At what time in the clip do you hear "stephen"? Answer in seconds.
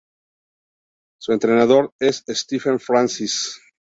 2.27-2.79